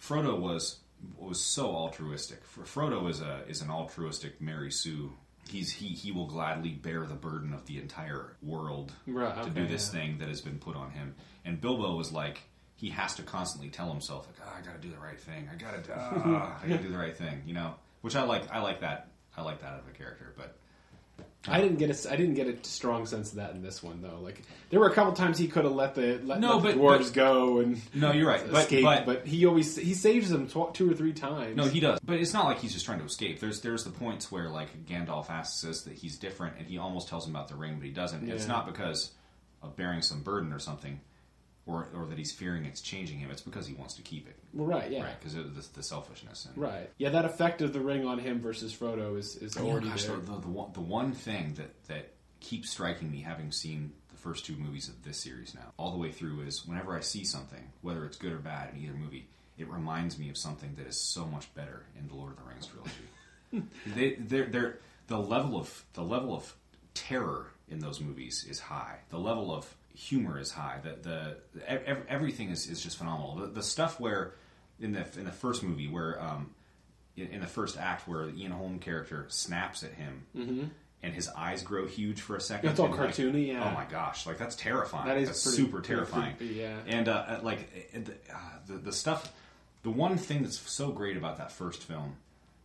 [0.00, 0.78] Frodo was
[1.18, 2.42] was so altruistic.
[2.44, 5.12] Fr- Frodo is a is an altruistic Mary Sue.
[5.48, 9.50] He's he he will gladly bear the burden of the entire world Right, to okay,
[9.50, 10.00] do this yeah.
[10.00, 11.14] thing that has been put on him.
[11.44, 12.40] And Bilbo was like
[12.76, 15.48] he has to constantly tell himself like, oh, I got to do the right thing.
[15.52, 17.42] I got to uh, I got to do the right thing.
[17.46, 18.50] You know, which I like.
[18.52, 19.08] I like that.
[19.36, 20.56] I like that out of a character, but.
[21.48, 24.02] I didn't get a I didn't get a strong sense of that in this one
[24.02, 24.18] though.
[24.20, 26.80] Like there were a couple times he could have let the let, No, let the
[26.80, 28.42] dwarves but- go and No, you're right.
[28.50, 31.56] But, escape, but, but, he always he saves them tw- two or three times.
[31.56, 33.38] No, he does, but it's not like he's just trying to escape.
[33.38, 37.08] There's there's the points where like Gandalf asks us that he's different, and he almost
[37.08, 38.28] tells him about the ring, but he doesn't.
[38.28, 39.12] It's not because
[39.62, 41.00] of bearing some burden or something,
[41.66, 43.30] or or that he's fearing it's changing him.
[43.30, 45.18] It's because he wants to keep it, Well, right, yeah, right?
[45.20, 46.46] Because of the, the selfishness.
[46.46, 47.10] And, right, yeah.
[47.10, 50.12] That effect of the ring on him versus Frodo is is Oh already gosh, the,
[50.12, 50.20] there.
[50.20, 54.46] the, the, one, the one thing that, that keeps striking me, having seen the first
[54.46, 57.70] two movies of this series now, all the way through, is whenever I see something,
[57.82, 59.26] whether it's good or bad in either movie,
[59.58, 62.44] it reminds me of something that is so much better in the Lord of the
[62.44, 63.68] Rings trilogy.
[63.94, 66.54] they, they're, they're, the level of the level of
[66.94, 68.98] terror in those movies is high.
[69.10, 70.78] The level of humor is high.
[70.82, 73.36] The the ev- everything is, is just phenomenal.
[73.36, 74.34] The, the stuff where
[74.78, 76.50] in the in the first movie where um,
[77.16, 80.70] in, in the first act where the Ian Holm character snaps at him
[81.02, 82.70] and his eyes grow huge for a second.
[82.70, 83.68] It's all and, like, cartoony, yeah.
[83.70, 85.06] Oh my gosh, like that's terrifying.
[85.06, 86.36] That is that's pretty- super terrifying.
[86.36, 86.76] creepy, yeah.
[86.86, 89.32] And uh, like uh, the, uh, the the stuff,
[89.82, 92.16] the one thing that's so great about that first film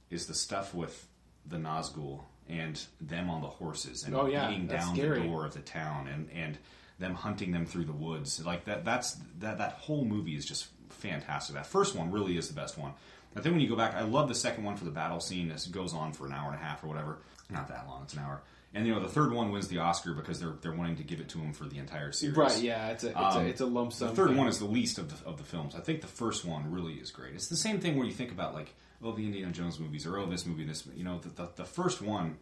[0.09, 1.07] is the stuff with
[1.47, 5.21] the Nazgul and them on the horses and Oh, yeah, beating down scary.
[5.21, 6.57] the door of the town and and
[7.01, 8.43] them hunting them through the woods.
[8.45, 8.85] Like that.
[8.85, 9.57] That's that.
[9.57, 11.55] That whole movie is just fantastic.
[11.55, 12.93] That first one really is the best one.
[13.35, 15.49] I think when you go back, I love the second one for the battle scene.
[15.49, 17.17] This goes on for an hour and a half or whatever.
[17.49, 18.03] Not that long.
[18.03, 18.41] It's an hour.
[18.73, 21.19] And you know the third one wins the Oscar because they're they're wanting to give
[21.19, 22.37] it to him for the entire series.
[22.37, 24.09] Right, yeah, it's a it's, Um, a it's a lump sum.
[24.09, 24.37] The third thing.
[24.37, 25.75] one is the least of the, of the films.
[25.75, 27.33] I think the first one really is great.
[27.35, 30.17] It's the same thing where you think about like oh the Indiana Jones movies or
[30.17, 32.37] oh this movie this you know the, the, the first one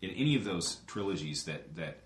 [0.00, 1.98] in any of those trilogies that that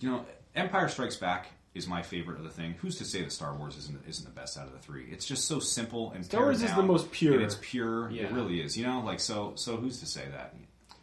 [0.00, 2.74] you know Empire Strikes Back is my favorite of the thing.
[2.80, 5.06] Who's to say that Star Wars isn't isn't the best out of the three?
[5.10, 7.34] It's just so simple and Star Wars pared is the most pure.
[7.34, 8.10] and it's pure.
[8.10, 8.24] Yeah.
[8.24, 8.76] It really is.
[8.76, 10.54] You know, like so so who's to say that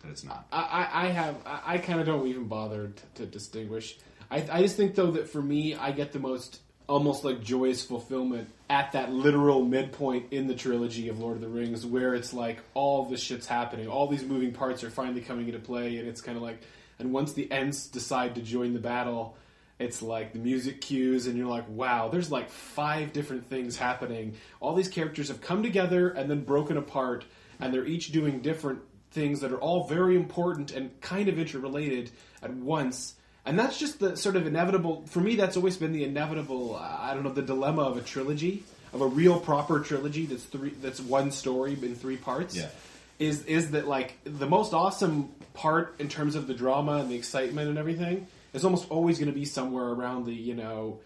[0.04, 0.46] that it's not?
[0.52, 3.98] I, I I have I, I kind of don't even bother to, to distinguish.
[4.32, 7.84] I, I just think though that for me, I get the most almost like joyous
[7.84, 12.34] fulfillment at that literal midpoint in the trilogy of Lord of the Rings, where it's
[12.34, 16.08] like all this shit's happening, all these moving parts are finally coming into play, and
[16.08, 16.60] it's kind of like,
[17.00, 19.36] and once the Ents decide to join the battle.
[19.80, 24.36] It's like the music cues, and you're like, wow, there's like five different things happening.
[24.60, 27.24] All these characters have come together and then broken apart,
[27.62, 28.82] and they're each doing different
[29.12, 32.12] things that are all very important and kind of interrelated
[32.44, 33.16] at once.
[33.46, 35.06] And that's just the sort of inevitable.
[35.08, 36.76] For me, that's always been the inevitable.
[36.76, 40.44] Uh, I don't know the dilemma of a trilogy, of a real proper trilogy that's
[40.44, 40.72] three.
[40.82, 42.56] That's one story in three parts.
[42.56, 42.68] Yeah.
[43.20, 47.16] Is is that like the most awesome part in terms of the drama and the
[47.16, 51.00] excitement and everything is almost always going to be somewhere around the you know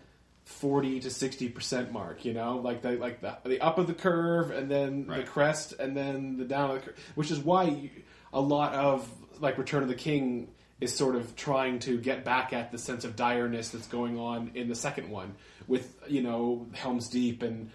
[0.45, 2.25] forty to sixty percent mark.
[2.25, 5.73] You know, like the like the the up of the curve and then the crest
[5.79, 7.89] and then the down of the curve, which is why you,
[8.31, 10.49] a lot of like Return of the King
[10.79, 14.51] is sort of trying to get back at the sense of direness that's going on
[14.53, 15.33] in the second one
[15.67, 17.71] with you know Helm's Deep and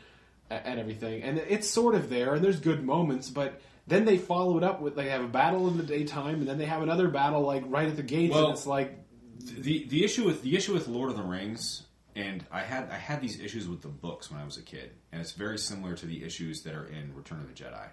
[0.50, 3.60] and everything, and it's sort of there, and there's good moments, but.
[3.88, 6.58] Then they follow it up with they have a battle in the daytime, and then
[6.58, 8.98] they have another battle like right at the gates, Well- and it's like
[9.40, 12.96] the the issue with the issue with Lord of the Rings, and I had I
[12.98, 15.94] had these issues with the books when I was a kid, and it's very similar
[15.96, 17.88] to the issues that are in Return of the Jedi,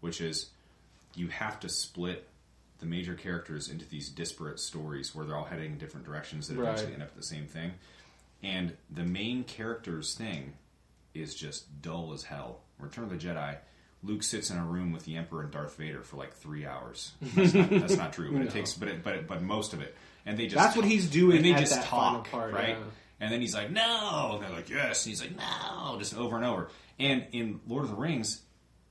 [0.00, 0.50] which is
[1.14, 2.28] you have to split
[2.78, 6.56] the major characters into these disparate stories where they're all heading in different directions that
[6.58, 6.64] Right.
[6.70, 7.72] eventually end up at the same thing,
[8.42, 10.54] and the main character's thing
[11.14, 12.60] is just dull as hell.
[12.78, 13.56] Return of the Jedi.
[14.02, 17.12] Luke sits in a room with the Emperor and Darth Vader for like three hours.
[17.20, 19.80] That's not, that's not true, but it takes, but it, but it, but most of
[19.80, 22.70] it, and they just That's what he's doing And they just talk, part, right?
[22.78, 22.84] yeah.
[23.18, 26.36] And then he's like, "No," and they're like, "Yes," and he's like, "No," just over
[26.36, 26.68] and over.
[26.98, 28.42] And in Lord of the Rings,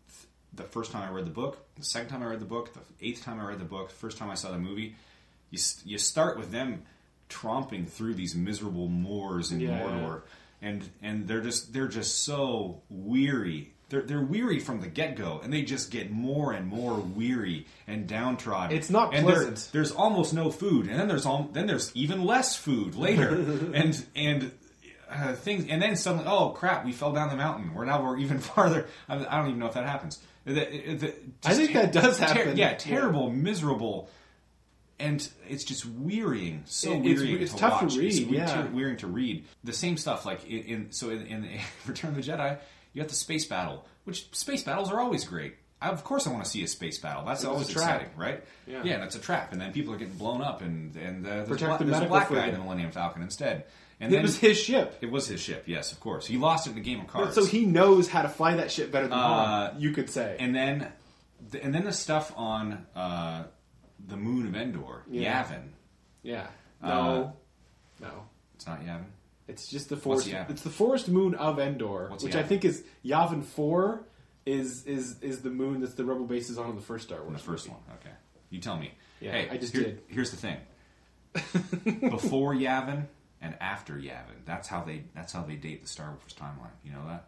[0.08, 2.74] th- the first time I read the book, the second time I read the book,
[2.74, 4.96] the eighth time I read the book, the first time I saw the movie,
[5.52, 6.82] you you start with them
[7.30, 10.22] tromping through these miserable moors in Yeah, Mordor,
[10.60, 13.74] and and they're just they're just so weary.
[13.90, 17.68] They're, they're weary from the get go, and they just get more and more weary
[17.88, 18.76] and downtrodden.
[18.76, 19.70] It's not And there- pleasant.
[19.74, 23.30] there's almost no food, and then there's all, then there's even less food later,
[23.74, 24.52] and and
[25.12, 27.74] uh, things, and then suddenly, oh crap, we fell down the mountain.
[27.76, 28.88] We're now we're even farther.
[29.08, 30.20] I, I don't even know if that happens.
[30.46, 32.58] The- the- I think that does ter- happen.
[32.58, 32.78] yeah, Yeah.
[32.78, 34.10] terrible, miserable,
[35.00, 36.64] and it's just wearying.
[36.66, 37.98] So It- it's- wearying it's to tough to watch.
[37.98, 38.68] It's read, we- yeah.
[38.70, 39.46] wearying to read.
[39.64, 42.58] The same stuff, like in, in so in, in Return of the Jedi,
[42.96, 45.58] you got the space battle, which space battles are always great.
[45.82, 47.26] I, of course, I want to see a space battle.
[47.26, 48.02] That's always a trap.
[48.02, 48.44] exciting, right?
[48.66, 48.78] Yeah.
[48.96, 51.50] and it's a trap, and then people are getting blown up, and and uh, there's,
[51.50, 53.66] Protect a, the there's a black guy in the Millennium Falcon instead.
[54.00, 54.98] And it then was his ship.
[55.02, 56.26] it was his ship, yes, of course.
[56.28, 57.34] He lost it in the game of cards.
[57.36, 60.36] So he knows how to fly that ship better than Uh, Han, you could say.
[60.40, 60.92] and then
[61.52, 63.44] the, and then the stuff on uh,
[64.06, 65.44] the moon of Endor, Yeah.
[65.44, 65.64] Yavin.
[66.24, 66.48] yeah.
[66.84, 67.34] uh, No.
[68.02, 68.24] no.
[68.56, 69.06] It's not Yavin.
[69.48, 70.28] It's just the forest.
[70.28, 70.50] Yavin?
[70.50, 74.06] It's the forest moon of Endor, What's which I think is Yavin Four.
[74.46, 77.18] Is is is the moon that's the rebel base is on in the first Star
[77.20, 77.28] Wars?
[77.30, 77.80] In the first movie.
[77.88, 78.16] one, okay.
[78.52, 78.92] You tell me.
[79.20, 80.02] Yeah, hey, I just here- did.
[80.08, 80.58] Here's the thing.
[82.10, 83.06] Before Yavin
[83.42, 86.72] and after Yavin, that's how they that's how they date the Star Wars timeline.
[86.84, 87.26] You know that?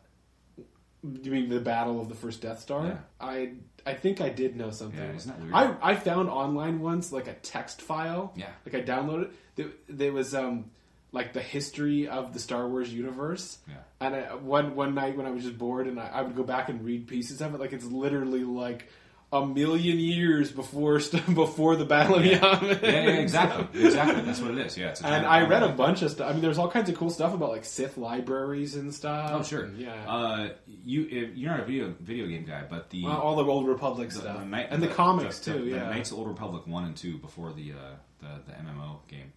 [1.23, 2.85] You mean the battle of the first Death Star?
[2.85, 2.97] Yeah.
[3.19, 3.53] I
[3.85, 4.99] I think I did know something.
[4.99, 5.53] Yeah, isn't that weird?
[5.81, 8.33] I I found online once like a text file.
[8.35, 8.49] Yeah.
[8.65, 9.31] Like I downloaded.
[9.55, 10.71] There, there was um
[11.11, 13.57] like the history of the Star Wars universe.
[13.67, 13.75] Yeah.
[13.99, 16.43] And I, one one night when I was just bored and I, I would go
[16.43, 18.87] back and read pieces of it, like it's literally like
[19.33, 20.99] a million years before
[21.33, 22.81] before the Battle of Yavin.
[22.81, 24.21] Yeah, yeah, exactly, exactly.
[24.21, 24.77] That's what it is.
[24.77, 26.29] Yeah, it's And I read a bunch of stuff.
[26.29, 29.31] I mean, there's all kinds of cool stuff about like Sith libraries and stuff.
[29.33, 29.63] Oh, sure.
[29.63, 29.93] And, yeah.
[30.09, 30.49] Uh,
[30.85, 33.67] you if, you're not a video video game guy, but the Well, all the old
[33.67, 35.65] Republic the- stuff the Knight- and the, comics the- too.
[35.65, 37.75] the yeah, Knights of the Old Republic one and two before the uh,
[38.19, 39.33] the, the MMO game.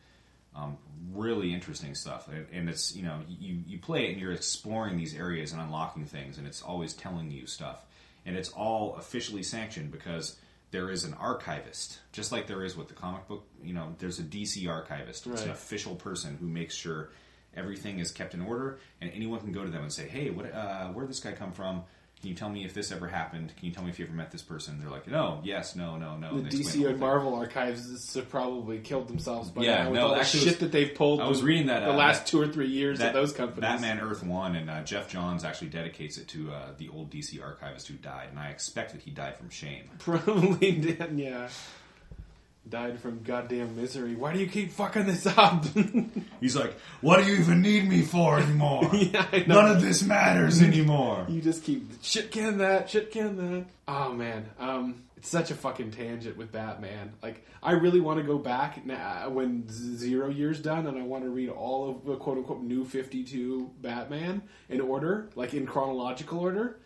[0.54, 0.78] Um,
[1.12, 5.14] really interesting stuff, and, it's you know you you play it and you're exploring these
[5.14, 7.84] areas and unlocking things, and it's always telling you stuff,
[8.26, 10.36] and it's all officially sanctioned because
[10.72, 13.46] there is an archivist, just like there is with the comic book.
[13.62, 15.26] You know, there's a DC archivist.
[15.26, 17.10] It's an official person who makes sure
[17.54, 20.52] everything is kept in order, and anyone can go to them and say, "Hey, what?
[20.52, 21.84] Uh, where did this guy come from?
[22.20, 23.52] Can you tell me if this ever happened?
[23.56, 25.96] Can you tell me if you ever met this person?" They're like, "No, yes, no,
[25.96, 27.00] no, no." the and they explain DC and.
[27.00, 30.56] Marvel archives have probably killed themselves by Yeah, now with no, all the shit was-
[30.58, 31.20] that they've pulled.
[31.20, 33.62] I was reading that, the uh, last that- two or three years of those companies.
[33.62, 37.42] Batman Earth One, and uh, Geoff Johns actually dedicates it to uh, the old DC
[37.42, 39.84] archivist who died, and I expect that he died from shame.
[39.98, 41.12] probably did.
[41.18, 41.48] Yeah,
[42.68, 44.14] died from goddamn misery.
[44.14, 45.64] Why do you keep fucking this up?
[46.40, 48.90] He's like, "What do you even need me for anymore?
[48.94, 49.44] Yeah.
[49.46, 53.66] None of this matters anymore." You just keep shit can that, shit can that.
[53.88, 57.12] Oh man, um, it's such a fucking tangent with Batman.
[57.22, 61.24] Like, I really want to go back now when Zero Year's done, and I want
[61.24, 65.66] to read all of the quote unquote new Fifty Two Batman in order, like in
[65.66, 66.78] chronological order.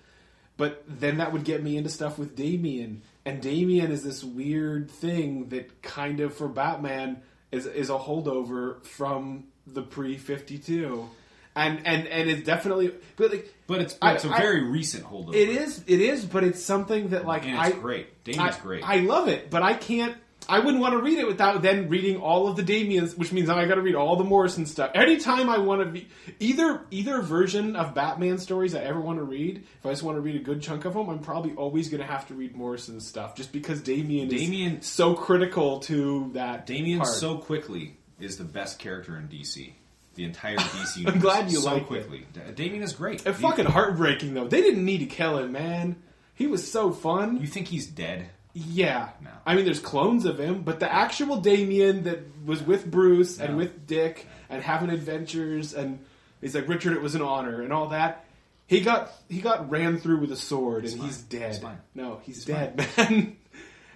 [0.57, 4.91] But then that would get me into stuff with Damian, and Damian is this weird
[4.91, 11.09] thing that kind of for Batman is is a holdover from the pre Fifty Two.
[11.57, 15.05] And, and and it's definitely but like But it's, I- it's a I- very recent
[15.05, 15.35] holdover.
[15.37, 18.25] it is it is but it's something that like and I it's great.
[18.25, 18.83] Damian's I, great.
[18.85, 20.17] I love it but I can't
[20.49, 23.49] I wouldn't want to read it without then reading all of the Damian's which means
[23.49, 26.09] I got to read all the Morrison stuff anytime I want to be
[26.41, 30.17] either either version of Batman stories I ever want to read if I just want
[30.17, 32.57] to read a good chunk of them I'm probably always going to have to read
[32.57, 37.11] Morrison's stuff just because Damian Damian- is so critical to that Damian part.
[37.13, 39.73] so quickly is the best character in DC.
[40.15, 41.89] the entire DC universe I'm glad you so liked it.
[41.89, 42.27] quickly.
[42.33, 43.27] Da- Damian is great.
[43.27, 44.47] It's fucking heartbreaking though.
[44.47, 45.97] They didn't need to kill him, man.
[46.35, 47.41] He was so fun.
[47.41, 48.31] You think he's dead?
[48.55, 49.09] Yeah.
[49.21, 49.31] No.
[49.45, 53.53] I mean, there's clones of him, but the actual Damian that was with Bruce and
[53.53, 53.57] No.
[53.59, 55.99] with Dick and having adventures and
[56.41, 58.25] he's like Richard, it was an honor and all that.
[58.67, 61.07] He got he got ran through with a sword and fine.
[61.07, 61.61] he's dead.
[61.61, 61.79] Fine.
[61.95, 63.37] No, he's It's dead, man.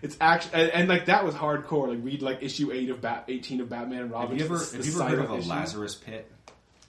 [0.01, 1.89] It's actually and, and, like that was hardcore.
[1.89, 4.39] Like read like issue eight of Bat, eighteen of Batman and Robin.
[4.39, 5.49] Have you ever have you ever heard of a issue.
[5.49, 6.31] Lazarus pit?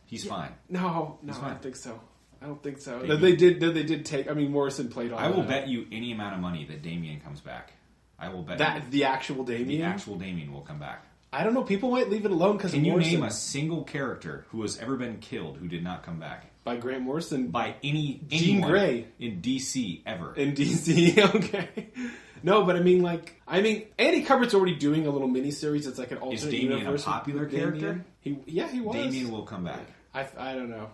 [0.06, 0.52] He's fine.
[0.70, 1.50] No, no, I fine.
[1.52, 2.00] don't think so.
[2.42, 3.00] I don't think so.
[3.00, 3.16] Maybe.
[3.16, 3.60] They did.
[3.60, 4.30] They did take.
[4.30, 5.20] I mean, Morrison played all.
[5.20, 5.48] I will that.
[5.50, 7.74] bet you any amount of money that Damian comes back.
[8.18, 9.68] I will bet that you the actual Damian.
[9.82, 11.06] the actual Damian will come back.
[11.32, 11.64] I don't know.
[11.64, 13.14] People might leave it alone because Can you Morrison.
[13.14, 16.76] name a single character who has ever been killed who did not come back by
[16.76, 19.08] Grant Morrison by any Jean Grey.
[19.20, 20.34] in DC ever?
[20.36, 21.18] in DC.
[21.36, 21.70] okay.
[22.42, 25.86] No, but I mean, like, I mean, Andy Kubert's already doing a little mini series.
[25.86, 27.06] It's like an alternate Is Damian a universe.
[27.06, 28.06] with popular character?
[28.22, 28.96] He, yeah, he was.
[28.96, 29.86] Damian will come back.
[30.14, 30.90] I, I don't know.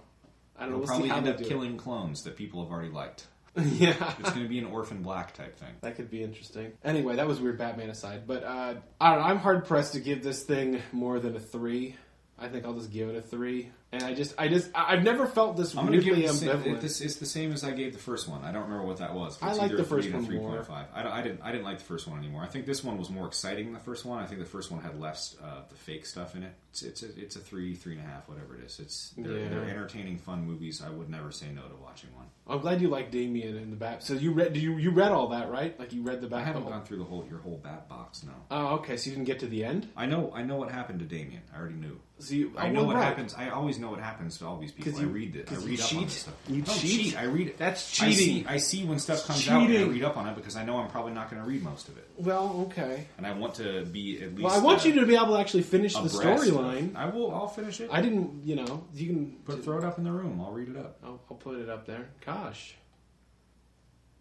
[0.57, 0.77] I don't know.
[0.79, 1.47] We'll probably end up do it.
[1.47, 3.27] killing clones that people have already liked.
[3.55, 4.13] yeah.
[4.19, 5.73] It's going to be an Orphan Black type thing.
[5.81, 6.73] That could be interesting.
[6.83, 8.27] Anyway, that was weird Batman aside.
[8.27, 11.39] But uh, I don't know, I'm hard pressed to give this thing more than a
[11.39, 11.95] three.
[12.37, 13.71] I think I'll just give it a three.
[13.91, 16.27] And I just, I just, I've never felt this I'm going to give weirdly it
[16.27, 16.75] the same, ambivalent.
[16.77, 18.43] it, this, it's the same as I gave the first one.
[18.43, 19.37] I don't remember what that was.
[19.41, 20.63] I It's like either the a three first and a one more.
[20.63, 20.85] 3.5.
[20.93, 21.41] I, don't- I didn't.
[21.43, 22.41] I didn't like the first one anymore.
[22.43, 24.21] I think this one was more exciting than the first one.
[24.21, 26.51] I think the first one had less uh, the fake stuff in it.
[26.71, 28.79] It's it's a, it's a three, three and a half, whatever it is.
[28.81, 29.47] It's they're, Yeah.
[29.49, 30.81] they're entertaining, fun movies.
[30.85, 32.25] I would never say no to watching one.
[32.47, 34.03] I'm glad you like Damian and the Bat.
[34.03, 35.79] So you read, do you you read all that, right?
[35.79, 36.39] Like you read the Bat.
[36.39, 38.23] I haven't the whole- gone through the whole your whole bat box.
[38.23, 38.97] No, Oh, okay.
[38.97, 39.87] So you didn't get to the end.
[39.95, 41.43] I know I know what happened to Damian.
[41.55, 41.97] I already knew.
[42.19, 43.33] So you, I oh, know what happens.
[43.33, 44.91] I always know what happens to all these people.
[44.91, 45.51] 'Cause I you- read it.
[45.51, 46.33] I you read up on this stuff.
[46.47, 47.01] You I cheat?
[47.01, 47.17] cheat.
[47.17, 47.57] I read it.
[47.57, 48.43] That's I cheating.
[48.43, 50.63] see, I see when stuff comes out and I read up on it because I
[50.65, 53.07] know I'm probably not going to read most of it, Well, okay.
[53.17, 54.41] and I want to be at least.
[54.43, 56.95] Well, I want you to be able to actually finish the storyline.
[56.95, 57.33] I will.
[57.33, 57.89] I'll finish it.
[57.91, 60.41] I didn't, you know, you can Put, throw it up in the room.
[60.41, 60.97] I'll read it up.
[61.03, 62.09] I'll, I'll put it up there.
[62.25, 62.75] Gosh.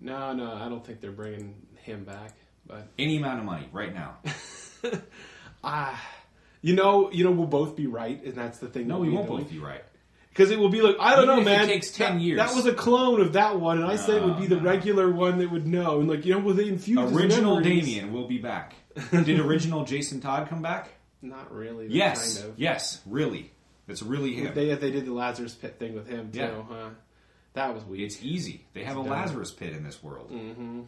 [0.00, 2.32] No, no, I don't think they're bringing him back.
[2.66, 4.16] But Any amount of money right now.
[5.64, 6.02] ah,
[6.64, 8.88] you know, you know, we'll both be right, and that's the thing.
[8.88, 9.84] No, that we won't both be right.
[10.30, 11.66] Because it will be like I don't Even know, if it man.
[11.68, 12.38] takes 10 that, years.
[12.38, 14.62] That was a clone of that one, and I said it would be the No,
[14.62, 16.00] regular one that would know.
[16.00, 17.60] And like, you know, will they infuse his Original?
[17.60, 18.74] Damian will be back.
[19.12, 20.88] Did original Jason Todd come back?
[21.20, 21.88] Not really.
[21.88, 22.38] Yes.
[22.38, 22.58] Kind of.
[22.58, 23.00] Yes.
[23.06, 23.50] Really.
[23.86, 24.54] It's really him.
[24.54, 26.62] They they did the Lazarus Pit thing with him too, Yeah.
[26.68, 26.88] huh?
[27.52, 28.02] That was weird.
[28.06, 28.64] It's easy.
[28.72, 29.10] They have a dumb.
[29.10, 30.30] Lazarus pit in this world.
[30.32, 30.80] Mm-hmm.